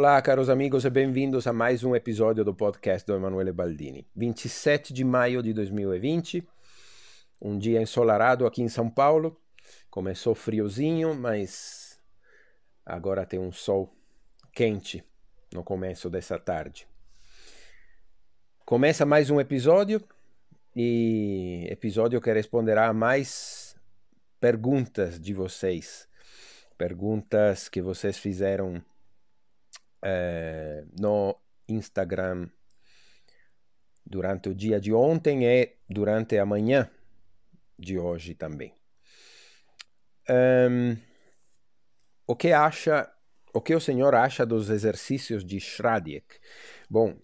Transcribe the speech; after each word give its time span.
Olá, 0.00 0.22
caros 0.22 0.48
amigos, 0.48 0.86
e 0.86 0.88
bem-vindos 0.88 1.46
a 1.46 1.52
mais 1.52 1.84
um 1.84 1.94
episódio 1.94 2.42
do 2.42 2.54
podcast 2.54 3.06
do 3.06 3.14
Emanuele 3.14 3.52
Baldini. 3.52 4.08
27 4.16 4.94
de 4.94 5.04
maio 5.04 5.42
de 5.42 5.52
2020, 5.52 6.42
um 7.38 7.58
dia 7.58 7.82
ensolarado 7.82 8.46
aqui 8.46 8.62
em 8.62 8.68
São 8.68 8.88
Paulo. 8.88 9.38
Começou 9.90 10.34
friozinho, 10.34 11.14
mas 11.14 12.00
agora 12.86 13.26
tem 13.26 13.38
um 13.38 13.52
sol 13.52 13.94
quente 14.54 15.04
no 15.52 15.62
começo 15.62 16.08
dessa 16.08 16.38
tarde. 16.38 16.88
Começa 18.64 19.04
mais 19.04 19.28
um 19.28 19.38
episódio 19.38 20.02
e 20.74 21.66
episódio 21.68 22.22
que 22.22 22.32
responderá 22.32 22.88
a 22.88 22.94
mais 22.94 23.76
perguntas 24.40 25.20
de 25.20 25.34
vocês. 25.34 26.08
Perguntas 26.78 27.68
que 27.68 27.82
vocês 27.82 28.16
fizeram 28.16 28.82
é, 30.02 30.84
no 30.98 31.36
Instagram 31.68 32.48
durante 34.04 34.48
o 34.48 34.54
dia 34.54 34.80
de 34.80 34.92
ontem 34.92 35.44
e 35.44 35.76
durante 35.88 36.36
a 36.38 36.44
manhã 36.44 36.90
de 37.78 37.98
hoje 37.98 38.34
também. 38.34 38.74
Um, 40.28 40.96
o 42.26 42.36
que 42.36 42.52
acha, 42.52 43.10
o 43.52 43.60
que 43.60 43.74
o 43.74 43.80
senhor 43.80 44.14
acha 44.14 44.44
dos 44.44 44.70
exercícios 44.70 45.44
de 45.44 45.58
Schradiek? 45.58 46.26
Bom, 46.88 47.18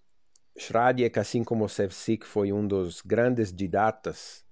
Schradiek, 0.59 1.19
assim 1.19 1.45
como 1.45 1.69
Sevcik, 1.69 2.27
foi 2.27 2.53
um 2.53 2.67
dos 2.67 3.03
grandes 3.03 3.53
didatas 3.53 4.45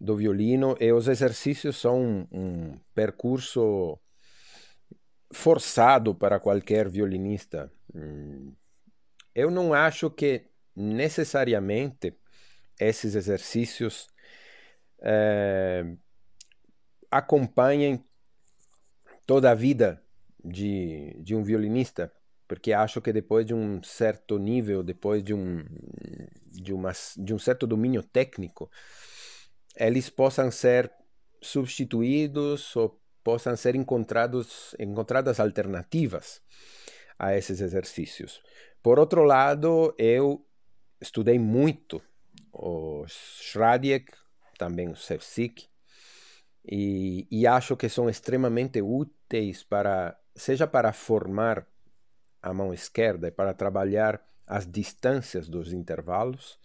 do 0.00 0.16
violino 0.16 0.76
e 0.80 0.92
os 0.92 1.08
exercícios 1.08 1.76
são 1.76 2.00
um, 2.00 2.26
um 2.32 2.80
percurso 2.94 3.98
forçado 5.32 6.14
para 6.14 6.40
qualquer 6.40 6.88
violinista. 6.88 7.72
Eu 9.34 9.50
não 9.50 9.72
acho 9.72 10.10
que 10.10 10.46
necessariamente 10.74 12.16
esses 12.78 13.14
exercícios 13.14 14.08
é, 15.02 15.84
acompanhem 17.10 18.04
toda 19.26 19.50
a 19.50 19.54
vida 19.54 20.02
de, 20.44 21.16
de 21.20 21.34
um 21.34 21.42
violinista, 21.42 22.12
porque 22.48 22.72
acho 22.72 23.00
que 23.00 23.12
depois 23.12 23.46
de 23.46 23.54
um 23.54 23.82
certo 23.82 24.38
nível, 24.38 24.82
depois 24.82 25.22
de 25.22 25.34
um, 25.34 25.64
de, 26.46 26.72
uma, 26.72 26.92
de 27.16 27.34
um 27.34 27.38
certo 27.38 27.66
domínio 27.66 28.02
técnico, 28.02 28.70
eles 29.76 30.10
possam 30.10 30.50
ser 30.50 30.90
substituídos 31.40 32.74
ou 32.76 32.99
possam 33.22 33.56
ser 33.56 33.74
encontrados, 33.74 34.74
encontradas 34.78 35.40
alternativas 35.40 36.40
a 37.18 37.36
esses 37.36 37.60
exercícios. 37.60 38.42
Por 38.82 38.98
outro 38.98 39.22
lado, 39.24 39.94
eu 39.98 40.44
estudei 41.00 41.38
muito 41.38 42.02
o 42.52 43.04
Schradiek, 43.06 44.10
também 44.58 44.88
o 44.88 44.96
Sevcik, 44.96 45.68
e, 46.64 47.26
e 47.30 47.46
acho 47.46 47.76
que 47.76 47.88
são 47.88 48.08
extremamente 48.08 48.80
úteis 48.82 49.62
para, 49.62 50.18
seja 50.34 50.66
para 50.66 50.92
formar 50.92 51.66
a 52.42 52.52
mão 52.54 52.72
esquerda 52.72 53.28
e 53.28 53.30
para 53.30 53.54
trabalhar 53.54 54.20
as 54.46 54.66
distâncias 54.66 55.48
dos 55.48 55.72
intervalos, 55.72 56.58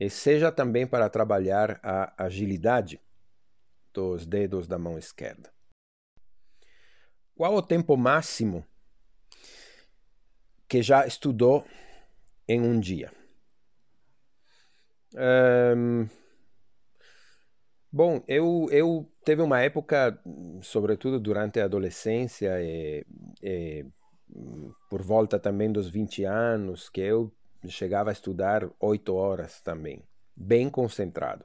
e 0.00 0.10
seja 0.10 0.50
também 0.50 0.86
para 0.86 1.08
trabalhar 1.08 1.78
a 1.82 2.24
agilidade 2.24 3.00
dos 3.92 4.26
dedos 4.26 4.66
da 4.66 4.78
mão 4.78 4.98
esquerda. 4.98 5.51
Qual 7.34 7.54
o 7.54 7.62
tempo 7.62 7.96
máximo 7.96 8.64
que 10.68 10.82
já 10.82 11.06
estudou 11.06 11.64
em 12.46 12.60
um 12.60 12.78
dia? 12.78 13.12
Um, 15.14 16.08
bom, 17.90 18.22
eu, 18.26 18.66
eu 18.70 19.10
teve 19.24 19.42
uma 19.42 19.60
época, 19.60 20.18
sobretudo 20.62 21.18
durante 21.20 21.60
a 21.60 21.64
adolescência 21.64 22.62
e, 22.62 23.04
e 23.42 23.86
por 24.88 25.02
volta 25.02 25.38
também 25.38 25.70
dos 25.70 25.88
20 25.88 26.24
anos, 26.24 26.88
que 26.88 27.00
eu 27.00 27.32
chegava 27.68 28.10
a 28.10 28.12
estudar 28.12 28.68
oito 28.80 29.14
horas 29.14 29.60
também, 29.60 30.02
bem 30.34 30.68
concentrado. 30.70 31.44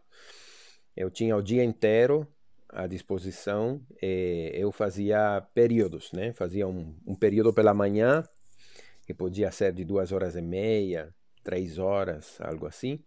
Eu 0.96 1.12
tinha 1.12 1.36
o 1.36 1.42
dia 1.42 1.64
inteiro 1.64 2.28
à 2.70 2.88
disposição, 2.88 3.82
eu 4.02 4.72
fazia 4.72 5.42
períodos, 5.54 6.12
né? 6.12 6.34
Fazia 6.34 6.68
um, 6.68 6.96
um 7.06 7.16
período 7.16 7.54
pela 7.54 7.74
manhã, 7.74 8.24
que 9.06 9.14
podia 9.14 9.52
ser 9.52 9.74
de 9.74 9.86
duas 9.86 10.12
horas 10.12 10.36
e 10.36 10.42
meia, 10.42 11.14
três 11.44 11.78
horas, 11.78 12.38
algo 12.42 12.66
assim. 12.66 13.00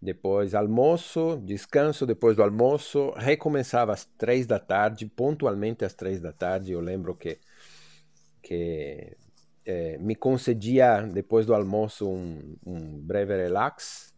Depois 0.00 0.54
almoço, 0.54 1.42
descanso 1.44 2.06
depois 2.06 2.36
do 2.36 2.42
almoço, 2.42 3.10
recomeçava 3.16 3.92
às 3.92 4.04
três 4.04 4.46
da 4.46 4.58
tarde, 4.58 5.06
pontualmente 5.06 5.84
às 5.84 5.94
três 5.94 6.20
da 6.20 6.32
tarde. 6.32 6.72
Eu 6.72 6.80
lembro 6.80 7.14
que, 7.14 7.40
que 8.42 9.16
eh, 9.64 9.98
me 9.98 10.14
concedia 10.14 11.02
depois 11.02 11.44
do 11.44 11.54
almoço 11.54 12.08
um, 12.08 12.56
um 12.64 13.00
breve 13.00 13.34
relax. 13.36 14.14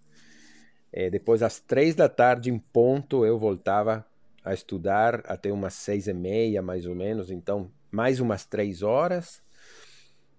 E 0.93 1.09
depois 1.09 1.43
às 1.43 1.59
três 1.61 1.95
da 1.95 2.09
tarde 2.09 2.51
em 2.51 2.59
ponto 2.59 3.25
eu 3.25 3.39
voltava 3.39 4.05
a 4.49 4.55
estudar 4.55 5.23
até 5.27 5.53
umas 5.53 5.75
seis 5.75 6.09
e 6.09 6.15
meia, 6.15 6.63
mais 6.63 6.87
ou 6.87 6.95
menos. 6.95 7.31
Então, 7.31 7.71
mais 7.91 8.19
umas 8.19 8.47
três 8.47 8.83
horas, 8.83 9.43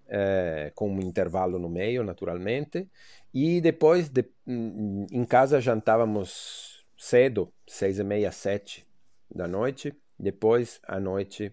é, 0.08 0.72
com 0.74 0.90
um 0.90 1.00
intervalo 1.00 1.60
no 1.60 1.68
meio, 1.68 2.02
naturalmente. 2.02 2.90
E 3.32 3.60
depois, 3.60 4.08
de, 4.08 4.24
em 4.48 5.24
casa, 5.24 5.60
jantávamos 5.60 6.84
cedo, 6.98 7.52
seis 7.68 8.00
e 8.00 8.04
meia, 8.04 8.32
sete 8.32 8.84
da 9.32 9.46
noite. 9.46 9.94
Depois, 10.18 10.80
à 10.82 10.98
noite, 10.98 11.52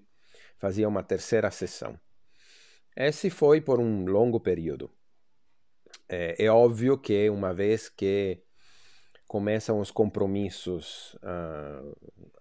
fazia 0.57 0.88
uma 0.88 1.03
terceira 1.03 1.51
sessão. 1.51 2.00
Esse 2.95 3.29
foi 3.29 3.62
por 3.62 3.79
um 3.79 4.06
longo 4.06 4.39
período. 4.39 4.89
É, 6.09 6.44
é 6.44 6.50
óbvio 6.50 6.97
que 6.97 7.29
uma 7.29 7.53
vez 7.53 7.88
que 7.88 8.41
começam 9.28 9.80
os 9.80 9.92
compromissos, 9.92 11.18
a, 11.22 11.82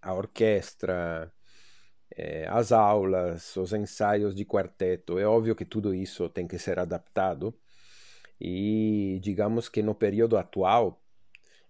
a 0.02 0.14
orquestra, 0.14 1.32
é, 2.16 2.46
as 2.48 2.72
aulas, 2.72 3.56
os 3.56 3.72
ensaios 3.72 4.34
de 4.34 4.44
quarteto. 4.44 5.18
É 5.18 5.26
óbvio 5.26 5.56
que 5.56 5.64
tudo 5.64 5.94
isso 5.94 6.28
tem 6.28 6.46
que 6.46 6.58
ser 6.58 6.78
adaptado. 6.78 7.54
E 8.40 9.18
digamos 9.22 9.68
que 9.68 9.82
no 9.82 9.94
período 9.94 10.36
atual, 10.36 11.02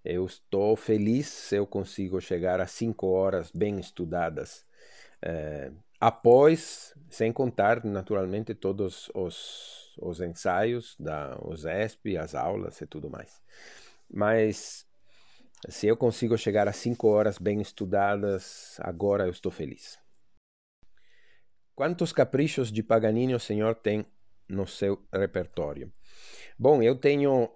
eu 0.05 0.25
estou 0.27 0.77
feliz 0.77 1.27
se 1.29 1.57
eu 1.57 1.67
consigo 1.67 2.21
chegar 2.21 2.61
a 2.61 2.67
cinco 2.67 3.09
horas 3.09 3.51
bem 3.51 3.79
estudadas. 3.81 4.65
É, 5.23 5.73
após, 6.01 6.95
sem 7.11 7.33
contar 7.33 7.85
naturalmente 7.85 8.55
todos 8.55 9.11
os, 9.15 9.97
os 10.01 10.21
ensaios, 10.21 10.97
da, 10.99 11.39
os 11.43 11.65
ESP, 11.65 12.17
as 12.17 12.35
aulas 12.35 12.81
e 12.81 12.87
tudo 12.87 13.11
mais. 13.11 13.43
Mas 14.09 14.86
se 15.69 15.87
eu 15.87 15.97
consigo 15.97 16.37
chegar 16.37 16.69
a 16.69 16.73
cinco 16.73 17.09
horas 17.09 17.39
bem 17.39 17.61
estudadas, 17.61 18.79
agora 18.81 19.25
eu 19.25 19.31
estou 19.31 19.51
feliz. 19.51 19.99
Quantos 21.75 22.13
caprichos 22.13 22.71
de 22.71 22.83
Paganini 22.83 23.35
o 23.35 23.41
senhor 23.41 23.75
tem 23.75 24.07
no 24.49 24.67
seu 24.67 25.05
repertório? 25.13 25.93
Bom, 26.59 26.83
eu 26.83 26.97
tenho 26.97 27.51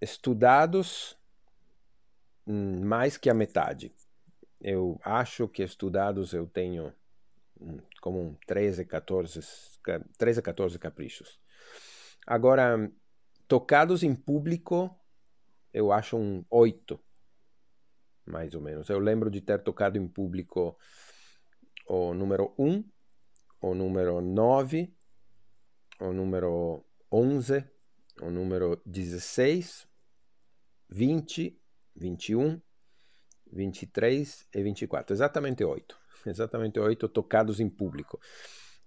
estudados 0.00 1.16
hum, 2.46 2.84
mais 2.84 3.16
que 3.16 3.28
a 3.28 3.34
metade. 3.34 3.92
Eu 4.60 5.00
acho 5.02 5.48
que 5.48 5.62
estudados 5.62 6.32
eu 6.32 6.46
tenho 6.46 6.92
hum, 7.60 7.78
como 8.00 8.38
13, 8.46 8.84
14, 8.84 9.40
13, 10.16 10.42
14 10.42 10.78
caprichos. 10.78 11.40
Agora, 12.26 12.90
tocados 13.48 14.02
em 14.02 14.14
público, 14.14 14.94
eu 15.72 15.90
acho 15.90 16.16
um 16.16 16.44
8 16.50 17.00
mais 18.30 18.54
ou 18.54 18.60
menos. 18.60 18.88
Eu 18.88 18.98
lembro 18.98 19.30
de 19.30 19.40
ter 19.40 19.62
tocado 19.62 19.98
em 19.98 20.06
público 20.06 20.76
o 21.86 22.14
número 22.14 22.54
1, 22.58 22.84
o 23.60 23.74
número 23.74 24.20
9, 24.20 24.92
o 26.00 26.12
número 26.12 26.84
11, 27.10 27.64
o 28.22 28.30
número 28.30 28.80
16, 28.86 29.86
20, 30.88 31.60
21, 31.96 32.60
23 33.52 34.48
e 34.54 34.62
24. 34.62 35.14
Exatamente 35.14 35.64
8. 35.64 35.98
Exatamente 36.26 36.78
8 36.78 37.08
tocados 37.08 37.60
em 37.60 37.68
público. 37.68 38.20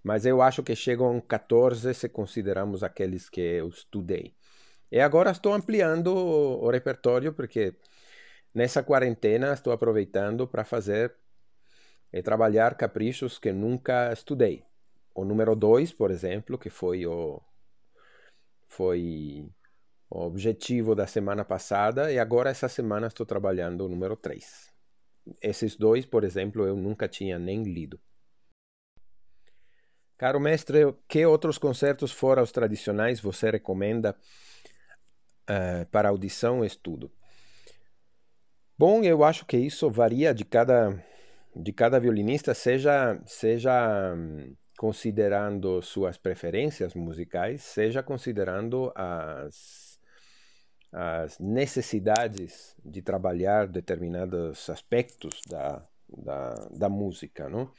Mas 0.02 0.26
eu 0.26 0.42
acho 0.42 0.62
que 0.62 0.76
chegam 0.76 1.20
14 1.20 1.94
se 1.94 2.08
consideramos 2.08 2.82
aqueles 2.82 3.28
que 3.28 3.40
eu 3.40 3.68
estudei. 3.68 4.34
E 4.90 5.00
agora 5.00 5.30
estou 5.30 5.52
ampliando 5.54 6.08
o 6.14 6.70
repertório 6.70 7.32
porque 7.32 7.74
Nessa 8.54 8.84
quarentena, 8.84 9.52
estou 9.52 9.72
aproveitando 9.72 10.46
para 10.46 10.64
fazer 10.64 11.12
e 12.12 12.22
trabalhar 12.22 12.76
caprichos 12.76 13.36
que 13.36 13.52
nunca 13.52 14.12
estudei. 14.12 14.64
O 15.12 15.24
número 15.24 15.56
2, 15.56 15.92
por 15.92 16.12
exemplo, 16.12 16.56
que 16.56 16.70
foi 16.70 17.04
o, 17.04 17.42
foi 18.68 19.50
o 20.08 20.20
objetivo 20.20 20.94
da 20.94 21.04
semana 21.04 21.44
passada 21.44 22.12
e 22.12 22.18
agora 22.20 22.48
essa 22.48 22.68
semana 22.68 23.08
estou 23.08 23.26
trabalhando 23.26 23.86
o 23.86 23.88
número 23.88 24.16
3. 24.16 24.72
Esses 25.42 25.74
dois, 25.74 26.06
por 26.06 26.22
exemplo, 26.22 26.64
eu 26.64 26.76
nunca 26.76 27.08
tinha 27.08 27.40
nem 27.40 27.64
lido. 27.64 27.98
Caro 30.16 30.38
mestre, 30.38 30.94
que 31.08 31.26
outros 31.26 31.58
concertos 31.58 32.12
fora 32.12 32.40
os 32.40 32.52
tradicionais 32.52 33.18
você 33.18 33.50
recomenda 33.50 34.16
uh, 35.50 35.86
para 35.90 36.10
audição 36.10 36.62
e 36.62 36.68
estudo? 36.68 37.10
Bom, 38.76 39.04
eu 39.04 39.22
acho 39.22 39.46
que 39.46 39.56
isso 39.56 39.88
varia 39.88 40.34
de 40.34 40.44
cada 40.44 41.00
de 41.56 41.72
cada 41.72 42.00
violinista, 42.00 42.52
seja 42.52 43.20
seja 43.24 44.12
um, 44.16 44.56
considerando 44.76 45.80
suas 45.80 46.18
preferências 46.18 46.92
musicais, 46.94 47.62
seja 47.62 48.02
considerando 48.02 48.92
as 48.96 50.00
as 50.92 51.38
necessidades 51.38 52.76
de 52.84 53.02
trabalhar 53.02 53.66
determinados 53.66 54.70
aspectos 54.70 55.40
da, 55.48 55.84
da, 56.08 56.54
da 56.70 56.88
música. 56.88 57.48
Não? 57.48 57.70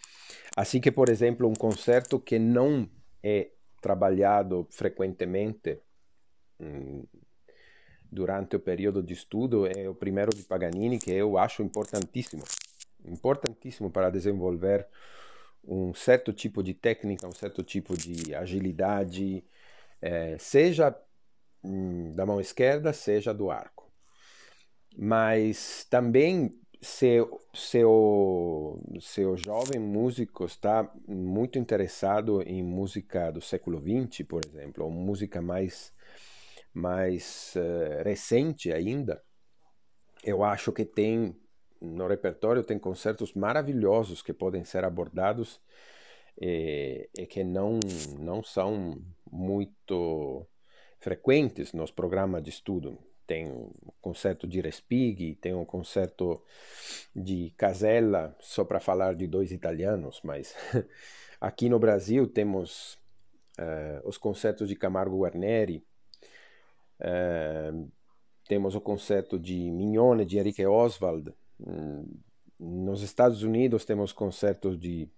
Assim 0.56 0.82
que, 0.82 0.92
por 0.92 1.08
exemplo, 1.08 1.48
um 1.48 1.54
concerto 1.54 2.20
que 2.20 2.38
não 2.38 2.90
é 3.24 3.52
trabalhado 3.82 4.68
frequentemente 4.70 5.80
hum, 6.60 7.06
durante 8.12 8.56
o 8.56 8.60
período 8.60 9.02
de 9.04 9.14
estudo 9.14 9.66
é 9.68 9.90
o 9.90 9.96
primeiro 9.96 10.36
de 10.36 10.44
Paganini, 10.44 11.00
que 11.00 11.12
eu 11.12 11.38
acho 11.38 11.62
importantíssimo. 11.64 12.44
Importantíssimo 13.06 13.90
para 13.90 14.10
desenvolver 14.10 14.88
um 15.64 15.94
certo 15.94 16.32
tipo 16.32 16.62
de 16.62 16.74
técnica, 16.74 17.28
um 17.28 17.32
certo 17.32 17.64
tipo 17.64 17.98
de 17.98 18.36
agilidade, 18.36 19.44
é, 20.02 20.38
seja 20.38 20.96
hum, 21.64 22.14
da 22.14 22.26
mão 22.26 22.40
esquerda, 22.40 22.94
seja 22.94 23.34
do 23.34 23.50
arco. 23.50 23.92
Mas 24.98 25.86
também 25.90 26.58
se, 26.82 27.18
se, 27.54 27.84
o, 27.84 28.80
se 29.02 29.26
o 29.26 29.36
jovem 29.36 29.80
músico 29.80 30.46
está 30.46 30.90
muito 31.08 31.58
interessado 31.58 32.42
em 32.44 32.62
música 32.62 33.32
do 33.32 33.42
século 33.42 33.82
XX, 33.82 34.26
por 34.28 34.42
exemplo, 34.46 34.86
ou 34.86 34.92
música 34.92 35.42
mais, 35.42 35.92
mais 36.76 37.54
uh, 37.56 38.04
recente 38.04 38.72
ainda, 38.72 39.24
eu 40.24 40.44
acho 40.44 40.72
que 40.72 40.86
tem 40.86 41.36
no 41.82 42.08
repertório 42.08 42.64
tem 42.64 42.80
concertos 42.80 43.34
maravilhosos 43.34 44.22
que 44.22 44.34
podem 44.34 44.64
ser 44.64 44.84
abordados 44.84 45.62
e, 46.40 47.10
e 47.18 47.26
que 47.26 47.44
não 47.44 47.80
não 48.20 48.44
são 48.44 49.02
muito 49.32 50.48
frequentes 51.00 51.74
nos 51.74 51.92
programas 51.92 52.44
de 52.44 52.50
estudo. 52.50 52.98
Tem 53.28 53.48
o 53.48 53.94
concerto 54.02 54.48
de 54.48 54.62
Respighi, 54.62 55.36
tem 55.36 55.54
o 55.54 55.66
concerto 55.66 56.44
de 57.16 57.54
Casella, 57.58 58.36
só 58.40 58.64
para 58.64 58.80
falar 58.80 59.16
de 59.16 59.28
dois 59.28 59.52
italianos, 59.52 60.22
mas 60.24 60.56
aqui 61.42 61.70
no 61.70 61.80
Brasil 61.80 62.28
temos 62.28 63.00
uh, 63.60 64.08
os 64.08 64.18
concertos 64.18 64.70
de 64.70 64.76
Camargo 64.76 65.20
Guarneri, 65.20 65.84
temos 68.48 68.76
o 68.76 68.82
concerto 68.82 69.40
de 69.40 69.70
Mignone, 69.72 70.26
de 70.26 70.38
Enrique 70.38 70.66
Oswald, 70.66 71.34
um, 71.60 72.06
nos 72.60 73.02
Estados 73.02 73.44
Unidos 73.44 73.86
temos 73.86 74.14
concertos 74.14 74.80
de 74.80 75.10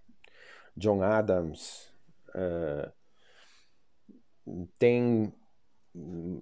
John 0.76 1.02
Adams, 1.02 1.92
uh, 2.30 2.92
tem 4.78 5.32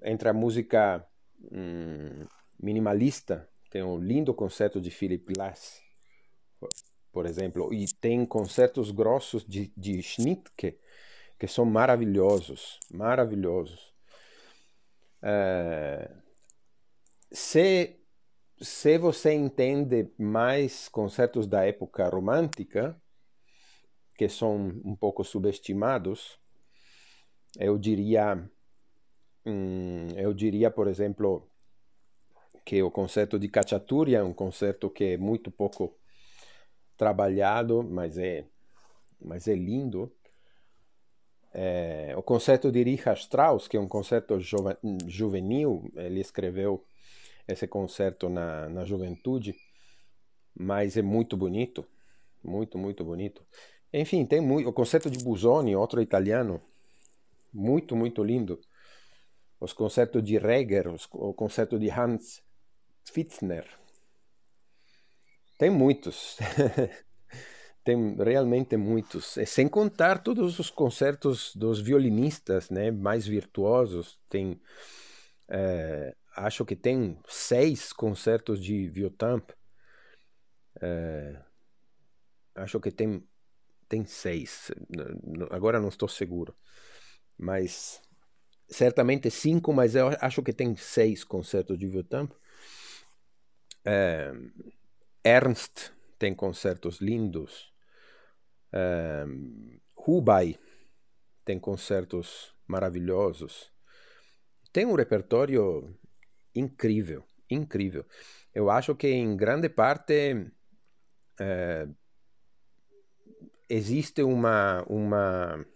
entre 0.04 0.28
a 0.28 0.32
música 0.32 1.06
um, 1.50 2.26
minimalista, 2.60 3.48
tem 3.70 3.82
um 3.82 3.98
lindo 3.98 4.34
concerto 4.34 4.80
de 4.80 4.90
Philip 4.90 5.32
Glass, 5.32 5.82
por 7.12 7.26
exemplo, 7.26 7.72
e 7.72 7.86
tem 8.00 8.26
concertos 8.26 8.90
grossos 8.90 9.44
de, 9.44 9.72
de 9.76 10.02
Schnittke, 10.02 10.78
que 11.38 11.46
são 11.46 11.64
maravilhosos, 11.64 12.78
maravilhosos. 12.90 13.95
Uh, 15.26 16.22
se, 17.32 17.98
se 18.60 18.98
você 18.98 19.32
entende 19.32 20.08
mais 20.16 20.88
concertos 20.88 21.48
da 21.48 21.64
época 21.64 22.08
romântica, 22.08 22.96
que 24.16 24.28
são 24.28 24.56
um 24.84 24.94
pouco 24.94 25.24
subestimados, 25.24 26.38
eu 27.58 27.76
diria 27.76 28.48
Hum, 29.46 30.08
eu 30.16 30.34
diria, 30.34 30.72
por 30.72 30.88
exemplo, 30.88 31.48
que 32.64 32.82
o 32.82 32.90
concerto 32.90 33.38
de 33.38 33.48
Cacciaturi 33.48 34.16
é 34.16 34.22
um 34.24 34.34
concerto 34.34 34.90
que 34.90 35.04
é 35.04 35.16
muito 35.16 35.52
pouco 35.52 35.96
trabalhado, 36.96 37.84
mas 37.84 38.18
é, 38.18 38.44
mas 39.20 39.46
é 39.46 39.54
lindo. 39.54 40.12
É, 41.58 42.12
o 42.14 42.22
concerto 42.22 42.70
de 42.70 42.82
Richard 42.82 43.18
Strauss, 43.18 43.66
que 43.66 43.78
é 43.78 43.80
um 43.80 43.88
concerto 43.88 44.38
juvenil, 45.06 45.90
ele 45.96 46.20
escreveu 46.20 46.84
esse 47.48 47.66
concerto 47.66 48.28
na, 48.28 48.68
na 48.68 48.84
juventude, 48.84 49.54
mas 50.54 50.98
é 50.98 51.02
muito 51.02 51.34
bonito, 51.34 51.82
muito, 52.44 52.76
muito 52.76 53.02
bonito. 53.02 53.42
Enfim, 53.90 54.26
tem 54.26 54.38
muito, 54.38 54.68
o 54.68 54.72
concerto 54.72 55.10
de 55.10 55.24
Busoni, 55.24 55.74
outro 55.74 56.02
italiano, 56.02 56.60
muito, 57.54 57.96
muito 57.96 58.22
lindo 58.22 58.60
os 59.58 59.72
concertos 59.72 60.22
de 60.22 60.36
Reger, 60.36 60.88
os, 60.88 61.08
o 61.10 61.32
concerto 61.32 61.78
de 61.78 61.88
Hans 61.88 62.42
Pfitzner. 63.02 63.66
Tem 65.56 65.70
muitos. 65.70 66.36
Tem 67.86 68.16
realmente 68.16 68.76
muitos. 68.76 69.36
E 69.36 69.46
sem 69.46 69.68
contar 69.68 70.18
todos 70.18 70.58
os 70.58 70.70
concertos 70.70 71.54
dos 71.54 71.80
violinistas 71.80 72.68
né, 72.68 72.90
mais 72.90 73.26
virtuosos. 73.26 74.18
Tem, 74.28 74.60
é, 75.48 76.14
acho 76.36 76.64
que 76.64 76.74
tem 76.74 77.16
seis 77.28 77.92
concertos 77.92 78.60
de 78.60 78.88
Viotamp. 78.88 79.50
É, 80.82 81.40
acho 82.56 82.80
que 82.80 82.90
tem, 82.90 83.24
tem 83.88 84.04
seis. 84.04 84.72
Agora 85.50 85.80
não 85.80 85.88
estou 85.88 86.08
seguro. 86.08 86.56
Mas 87.38 88.02
certamente 88.68 89.30
cinco, 89.30 89.72
mas 89.72 89.94
eu 89.94 90.08
acho 90.20 90.42
que 90.42 90.52
tem 90.52 90.74
seis 90.76 91.22
concertos 91.22 91.78
de 91.78 91.86
Viltamp. 91.86 92.32
É, 93.84 94.32
Ernst 95.24 95.92
tem 96.18 96.34
concertos 96.34 97.00
lindos. 97.00 97.72
É, 98.72 99.24
Hubai 99.96 100.58
tem 101.44 101.58
concertos 101.58 102.54
maravilhosos. 102.66 103.72
Tem 104.72 104.84
um 104.84 104.94
repertório 104.94 105.96
incrível, 106.54 107.24
incrível. 107.50 108.04
Eu 108.54 108.70
acho 108.70 108.94
que 108.94 109.08
em 109.08 109.36
grande 109.36 109.68
parte 109.68 110.50
é, 111.38 111.88
existe 113.68 114.22
uma, 114.22 114.82
uma 114.88 115.66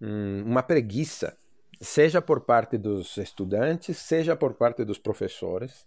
uma 0.00 0.62
preguiça, 0.62 1.36
seja 1.80 2.20
por 2.20 2.42
parte 2.42 2.76
dos 2.76 3.16
estudantes, 3.16 3.96
seja 3.96 4.36
por 4.36 4.54
parte 4.54 4.84
dos 4.84 4.98
professores, 4.98 5.84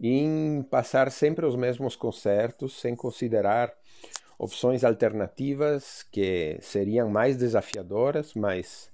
em 0.00 0.62
passar 0.62 1.10
sempre 1.10 1.46
os 1.46 1.56
mesmos 1.56 1.96
concertos 1.96 2.80
sem 2.80 2.94
considerar 2.96 3.72
opções 4.38 4.84
alternativas 4.84 6.04
que 6.12 6.58
seriam 6.62 7.10
mais 7.10 7.36
desafiadoras, 7.36 8.34
mas, 8.34 8.90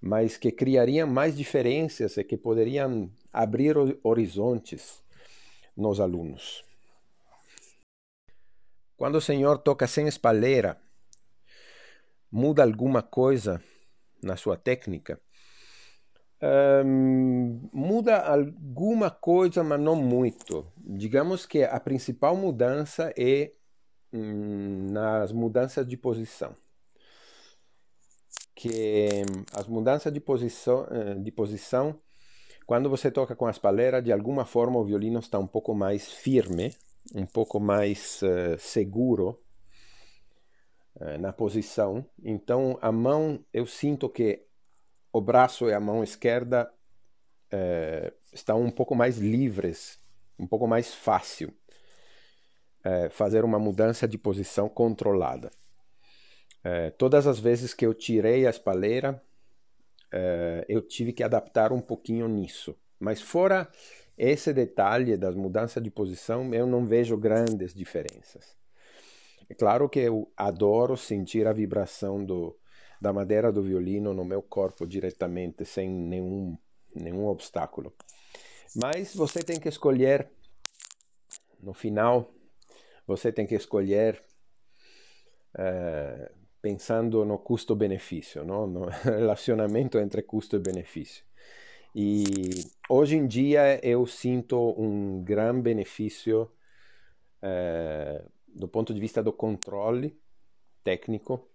mas 0.00 0.36
que 0.36 0.52
criariam 0.52 1.08
mais 1.08 1.36
diferenças 1.36 2.16
e 2.18 2.24
que 2.24 2.36
poderiam 2.36 3.10
abrir 3.32 3.76
horizontes 4.04 5.02
nos 5.74 5.98
alunos. 5.98 6.62
Quando 8.96 9.16
o 9.16 9.20
Senhor 9.20 9.58
toca 9.58 9.86
sem 9.86 10.06
espalheira, 10.06 10.78
muda 12.30 12.62
alguma 12.62 13.02
coisa 13.02 13.62
na 14.22 14.36
sua 14.36 14.56
técnica? 14.56 15.20
Um, 16.42 17.68
muda 17.72 18.18
alguma 18.18 19.10
coisa, 19.10 19.64
mas 19.64 19.80
não 19.80 19.96
muito. 19.96 20.70
Digamos 20.76 21.46
que 21.46 21.64
a 21.64 21.80
principal 21.80 22.36
mudança 22.36 23.12
é 23.16 23.52
nas 24.16 25.32
mudanças 25.32 25.86
de 25.86 25.96
posição. 25.96 26.56
Que 28.54 29.22
as 29.52 29.66
mudanças 29.66 30.12
de 30.12 30.20
posição, 30.20 30.86
eh, 30.90 31.14
de 31.14 31.30
posição, 31.30 32.00
quando 32.66 32.88
você 32.90 33.10
toca 33.10 33.36
com 33.36 33.46
a 33.46 33.50
espalheira, 33.50 34.02
de 34.02 34.12
alguma 34.12 34.44
forma 34.44 34.78
o 34.78 34.84
violino 34.84 35.20
está 35.20 35.38
um 35.38 35.46
pouco 35.46 35.74
mais 35.74 36.10
firme, 36.10 36.74
um 37.14 37.26
pouco 37.26 37.60
mais 37.60 38.20
uh, 38.22 38.58
seguro 38.58 39.40
eh, 40.98 41.18
na 41.18 41.32
posição. 41.32 42.04
Então, 42.24 42.78
a 42.82 42.90
mão, 42.90 43.44
eu 43.52 43.66
sinto 43.66 44.08
que 44.08 44.44
o 45.12 45.20
braço 45.20 45.68
e 45.68 45.72
a 45.72 45.78
mão 45.78 46.02
esquerda 46.02 46.72
é, 47.50 48.12
estão 48.32 48.60
um 48.62 48.70
pouco 48.70 48.94
mais 48.94 49.18
livres, 49.18 50.00
um 50.38 50.46
pouco 50.46 50.66
mais 50.66 50.92
fácil 50.92 51.54
é, 52.86 53.08
fazer 53.08 53.44
uma 53.44 53.58
mudança 53.58 54.06
de 54.06 54.16
posição 54.16 54.68
controlada. 54.68 55.50
É, 56.62 56.90
todas 56.90 57.26
as 57.26 57.36
vezes 57.36 57.74
que 57.74 57.84
eu 57.84 57.92
tirei 57.92 58.46
a 58.46 58.50
espalheira, 58.50 59.20
é, 60.12 60.64
eu 60.68 60.80
tive 60.80 61.12
que 61.12 61.24
adaptar 61.24 61.72
um 61.72 61.80
pouquinho 61.80 62.28
nisso. 62.28 62.76
Mas 63.00 63.20
fora 63.20 63.68
esse 64.16 64.52
detalhe 64.52 65.16
das 65.16 65.34
mudanças 65.34 65.82
de 65.82 65.90
posição, 65.90 66.54
eu 66.54 66.64
não 66.64 66.86
vejo 66.86 67.16
grandes 67.16 67.74
diferenças. 67.74 68.56
É 69.50 69.54
claro 69.54 69.88
que 69.88 69.98
eu 69.98 70.30
adoro 70.36 70.96
sentir 70.96 71.44
a 71.48 71.52
vibração 71.52 72.24
do, 72.24 72.56
da 73.00 73.12
madeira 73.12 73.50
do 73.50 73.64
violino 73.64 74.14
no 74.14 74.24
meu 74.24 74.42
corpo 74.42 74.86
diretamente, 74.86 75.64
sem 75.64 75.90
nenhum, 75.90 76.56
nenhum 76.94 77.26
obstáculo. 77.26 77.92
Mas 78.76 79.12
você 79.12 79.42
tem 79.42 79.58
que 79.58 79.68
escolher, 79.68 80.30
no 81.60 81.74
final, 81.74 82.32
você 83.06 83.32
tem 83.32 83.46
que 83.46 83.54
escolher 83.54 84.22
uh, 85.54 86.34
pensando 86.60 87.24
no 87.24 87.38
custo-benefício, 87.38 88.44
no 88.44 88.86
relacionamento 89.04 89.98
entre 89.98 90.22
custo 90.22 90.56
e 90.56 90.58
benefício. 90.58 91.24
E 91.94 92.24
hoje 92.90 93.16
em 93.16 93.26
dia 93.26 93.80
eu 93.86 94.06
sinto 94.06 94.74
um 94.78 95.22
grande 95.22 95.62
benefício 95.62 96.50
uh, 97.42 98.30
do 98.46 98.68
ponto 98.68 98.92
de 98.92 99.00
vista 99.00 99.22
do 99.22 99.32
controle 99.32 100.18
técnico 100.82 101.48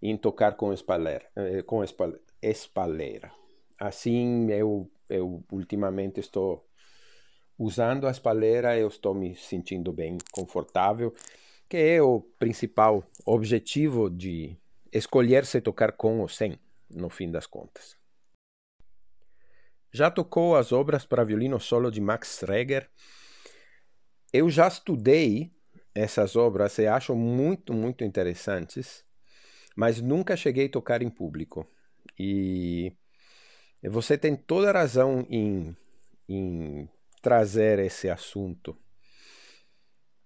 em 0.00 0.16
tocar 0.16 0.56
com 0.56 0.72
espalheira, 0.72 1.28
eh, 1.36 1.62
com 1.62 1.82
espalheira. 2.42 3.32
Assim 3.78 4.50
eu, 4.50 4.90
eu 5.08 5.44
ultimamente 5.50 6.18
estou 6.18 6.68
usando 7.58 8.06
a 8.06 8.10
espalheira, 8.10 8.76
eu 8.76 8.88
estou 8.88 9.14
me 9.14 9.34
sentindo 9.36 9.92
bem 9.92 10.18
confortável, 10.32 11.14
que 11.68 11.76
é 11.76 12.02
o 12.02 12.20
principal 12.38 13.04
objetivo 13.24 14.10
de 14.10 14.56
escolher 14.92 15.46
se 15.46 15.60
tocar 15.60 15.92
com 15.92 16.20
ou 16.20 16.28
sem, 16.28 16.58
no 16.90 17.08
fim 17.08 17.30
das 17.30 17.46
contas. 17.46 17.96
Já 19.90 20.10
tocou 20.10 20.56
as 20.56 20.72
obras 20.72 21.04
para 21.04 21.24
violino 21.24 21.60
solo 21.60 21.90
de 21.90 22.00
Max 22.00 22.40
Reger? 22.40 22.90
Eu 24.32 24.48
já 24.48 24.66
estudei 24.66 25.52
essas 25.94 26.36
obras 26.36 26.78
e 26.78 26.86
acho 26.86 27.14
muito, 27.14 27.74
muito 27.74 28.02
interessantes, 28.02 29.04
mas 29.76 30.00
nunca 30.00 30.36
cheguei 30.36 30.66
a 30.66 30.70
tocar 30.70 31.02
em 31.02 31.10
público. 31.10 31.68
E 32.18 32.96
você 33.82 34.16
tem 34.16 34.34
toda 34.34 34.70
a 34.70 34.72
razão 34.72 35.26
em, 35.28 35.76
em 36.28 36.88
trazer 37.22 37.78
esse 37.78 38.10
assunto 38.10 38.76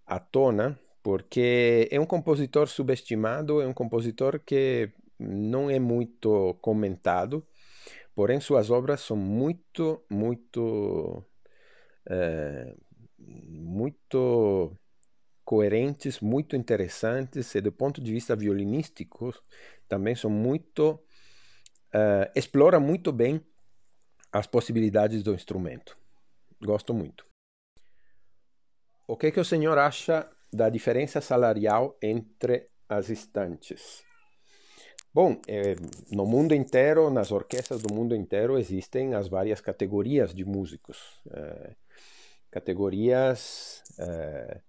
à 0.06 0.18
tona, 0.18 0.78
porque 1.02 1.88
é 1.90 2.00
um 2.00 2.06
compositor 2.06 2.66
subestimado, 2.66 3.60
é 3.60 3.66
um 3.66 3.74
compositor 3.74 4.40
que 4.40 4.90
não 5.18 5.70
é 5.70 5.78
muito 5.78 6.54
comentado, 6.60 7.46
porém 8.14 8.40
suas 8.40 8.70
obras 8.70 9.02
são 9.02 9.16
muito, 9.16 10.04
muito, 10.10 11.22
é, 12.08 12.74
muito 13.18 14.76
coerentes, 15.44 16.20
muito 16.20 16.56
interessantes 16.56 17.54
e 17.54 17.60
do 17.60 17.70
ponto 17.70 18.00
de 18.00 18.10
vista 18.10 18.34
violinístico 18.34 19.32
também 19.88 20.16
são 20.16 20.28
muito 20.28 20.98
uh, 21.94 22.30
explora 22.34 22.80
muito 22.80 23.12
bem 23.12 23.40
as 24.32 24.46
possibilidades 24.46 25.22
do 25.22 25.32
instrumento. 25.32 25.96
Gosto 26.60 26.94
muito. 26.94 27.26
O 29.06 29.16
que, 29.16 29.30
que 29.30 29.40
o 29.40 29.44
senhor 29.44 29.78
acha 29.78 30.28
da 30.52 30.68
diferença 30.68 31.20
salarial 31.20 31.96
entre 32.02 32.68
as 32.88 33.08
estantes? 33.08 34.04
Bom, 35.12 35.40
eh, 35.48 35.76
no 36.10 36.26
mundo 36.26 36.54
inteiro, 36.54 37.08
nas 37.10 37.30
orquestras 37.32 37.82
do 37.82 37.94
mundo 37.94 38.14
inteiro, 38.14 38.58
existem 38.58 39.14
as 39.14 39.28
várias 39.28 39.60
categorias 39.60 40.34
de 40.34 40.44
músicos. 40.44 40.98
Eh, 41.30 41.74
categorias 42.50 43.82
eh, 43.98 44.60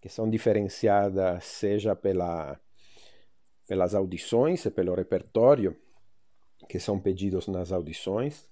que 0.00 0.08
são 0.08 0.28
diferenciadas 0.28 1.44
seja 1.44 1.94
pela, 1.94 2.58
pelas 3.66 3.94
audições 3.94 4.66
pelo 4.68 4.94
repertório 4.94 5.76
que 6.68 6.78
são 6.80 6.98
pedidos 6.98 7.46
nas 7.46 7.72
audições, 7.72 8.48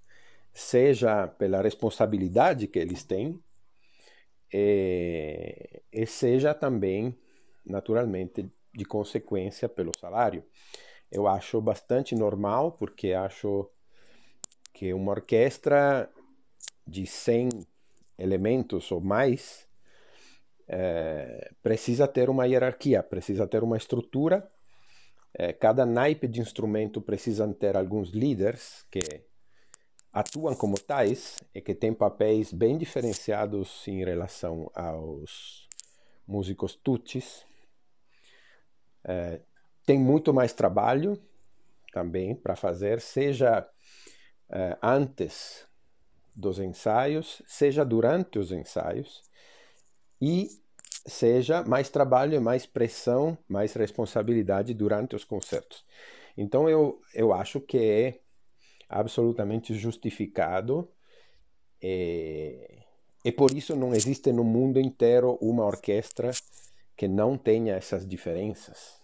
seja 0.53 1.27
pela 1.27 1.63
responsabilidade 1.63 2.67
que 2.67 2.79
eles 2.79 3.03
têm, 3.05 3.43
e, 4.53 5.83
e 5.91 6.07
seja 6.07 6.53
também, 6.53 7.17
naturalmente, 7.65 8.51
de 8.75 8.85
consequência 8.85 9.69
pelo 9.69 9.93
salário. 9.99 10.45
Eu 11.11 11.27
acho 11.27 11.61
bastante 11.61 12.15
normal, 12.15 12.73
porque 12.73 13.13
acho 13.13 13.71
que 14.73 14.93
uma 14.93 15.13
orquestra 15.13 16.11
de 16.87 17.07
100 17.07 17.49
elementos 18.19 18.91
ou 18.93 19.01
mais 19.01 19.67
é, 20.69 21.51
precisa 21.63 22.07
ter 22.09 22.31
uma 22.31 22.47
hierarquia, 22.47 23.03
precisa 23.03 23.47
ter 23.47 23.63
uma 23.63 23.77
estrutura. 23.77 24.51
É, 25.35 25.53
cada 25.53 25.87
naipe 25.87 26.29
de 26.29 26.41
instrumento 26.41 27.01
precisa 27.01 27.47
ter 27.55 27.77
alguns 27.77 28.11
líderes 28.11 28.87
que 28.91 29.01
atuam 30.13 30.55
como 30.55 30.79
tais 30.79 31.39
e 31.55 31.61
que 31.61 31.75
têm 31.75 31.95
papéis 31.95 32.53
bem 32.53 32.77
diferenciados 32.77 33.87
em 33.89 34.05
relação 34.05 34.71
aos 34.75 35.69
músicos 36.27 36.75
tutis. 36.75 37.47
É, 39.05 39.41
tem 39.87 39.99
muito 39.99 40.33
mais 40.33 40.53
trabalho 40.53 41.21
também 41.93 42.35
para 42.35 42.55
fazer, 42.55 43.01
seja 43.01 43.69
é, 44.51 44.79
antes 44.83 45.67
dos 46.35 46.59
ensaios, 46.59 47.43
seja 47.47 47.85
durante 47.85 48.39
os 48.39 48.53
ensaios, 48.53 49.23
e 50.21 50.49
seja 51.07 51.65
mais 51.65 51.91
trabalho, 51.91 52.41
mais 52.41 52.65
pressão, 52.65 53.37
mais 53.49 53.75
responsabilidade 53.75 54.73
durante 54.73 55.17
os 55.17 55.25
concertos. 55.25 55.85
Então 56.37 56.69
eu, 56.69 57.01
eu 57.13 57.33
acho 57.33 57.61
que 57.61 57.79
é 57.79 58.22
absolutamente 58.89 59.75
justificado 59.75 60.89
e, 61.81 62.79
e 63.25 63.33
por 63.33 63.53
isso 63.57 63.75
não 63.75 63.95
existe 63.95 64.33
no 64.33 64.45
mundo 64.45 64.79
inteiro 64.79 65.39
uma 65.41 65.65
orquestra 65.65 66.31
que 66.97 67.09
não 67.09 67.37
tenha 67.37 67.75
essas 67.75 68.07
diferenças. 68.07 69.01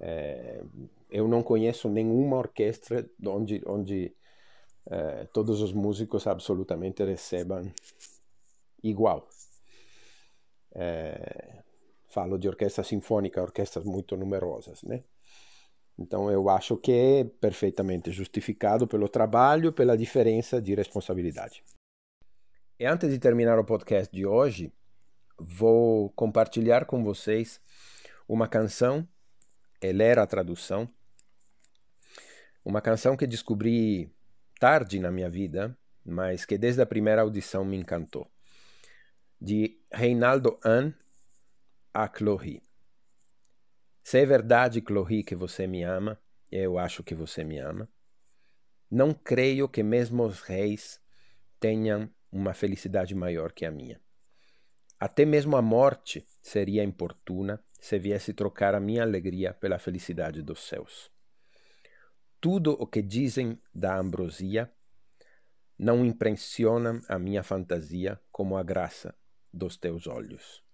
É, 0.00 0.62
eu 1.10 1.26
não 1.26 1.42
conheço 1.42 1.88
nenhuma 1.88 2.36
orquestra 2.36 3.08
onde, 3.26 3.62
onde 3.66 4.14
é, 4.86 5.26
todos 5.32 5.60
os 5.60 5.72
músicos 5.72 6.26
absolutamente 6.26 7.04
recebam 7.04 7.70
igual. 8.82 9.28
É, 10.74 11.62
falo 12.08 12.38
de 12.38 12.48
orquestra 12.48 12.84
sinfônica, 12.84 13.42
orquestras 13.42 13.84
muito 13.84 14.16
numerosas, 14.16 14.82
né? 14.82 15.02
Então 15.98 16.30
eu 16.30 16.48
acho 16.48 16.76
que 16.76 16.92
é 16.92 17.24
perfeitamente 17.24 18.12
justificado 18.12 18.86
pelo 18.86 19.08
trabalho, 19.08 19.72
pela 19.72 19.96
diferença 19.96 20.62
de 20.62 20.74
responsabilidade. 20.74 21.64
E 22.78 22.86
antes 22.86 23.10
de 23.10 23.18
terminar 23.18 23.58
o 23.58 23.64
podcast 23.64 24.14
de 24.14 24.24
hoje, 24.24 24.72
vou 25.36 26.10
compartilhar 26.10 26.84
com 26.84 27.02
vocês 27.02 27.60
uma 28.28 28.46
canção 28.46 29.06
e 29.82 29.92
ler 29.92 30.18
a 30.18 30.26
tradução. 30.26 30.88
Uma 32.64 32.80
canção 32.80 33.16
que 33.16 33.26
descobri 33.26 34.12
tarde 34.60 35.00
na 35.00 35.10
minha 35.10 35.28
vida, 35.28 35.76
mas 36.04 36.44
que 36.44 36.56
desde 36.56 36.80
a 36.80 36.86
primeira 36.86 37.22
audição 37.22 37.64
me 37.64 37.76
encantou. 37.76 38.30
De 39.40 39.80
Reinaldo 39.90 40.58
An 40.64 40.92
a. 41.92 42.08
Se 44.10 44.16
é 44.20 44.24
verdade, 44.24 44.80
Chloe, 44.80 45.22
que 45.22 45.34
você 45.34 45.66
me 45.66 45.82
ama, 45.82 46.18
eu 46.50 46.78
acho 46.78 47.04
que 47.04 47.14
você 47.14 47.44
me 47.44 47.58
ama, 47.58 47.86
não 48.90 49.12
creio 49.12 49.68
que 49.68 49.82
mesmo 49.82 50.24
os 50.24 50.40
reis 50.40 50.98
tenham 51.60 52.08
uma 52.32 52.54
felicidade 52.54 53.14
maior 53.14 53.52
que 53.52 53.66
a 53.66 53.70
minha. 53.70 54.00
Até 54.98 55.26
mesmo 55.26 55.58
a 55.58 55.60
morte 55.60 56.26
seria 56.40 56.82
importuna 56.82 57.62
se 57.78 57.98
viesse 57.98 58.32
trocar 58.32 58.74
a 58.74 58.80
minha 58.80 59.02
alegria 59.02 59.52
pela 59.52 59.78
felicidade 59.78 60.40
dos 60.40 60.66
céus. 60.66 61.12
Tudo 62.40 62.78
o 62.80 62.86
que 62.86 63.02
dizem 63.02 63.60
da 63.74 63.94
ambrosia 63.98 64.72
não 65.78 66.02
impressiona 66.02 67.02
a 67.10 67.18
minha 67.18 67.42
fantasia 67.42 68.18
como 68.32 68.56
a 68.56 68.62
graça 68.62 69.14
dos 69.52 69.76
teus 69.76 70.06
olhos. 70.06 70.66